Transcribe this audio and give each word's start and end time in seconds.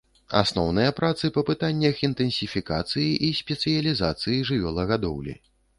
Асноўныя 0.39 0.93
працы 0.99 1.31
па 1.35 1.43
пытаннях 1.51 2.01
інтэнсіфікацыі 2.09 3.07
і 3.29 3.33
спецыялізацыі 3.45 4.45
жывёлагадоўлі. 4.53 5.43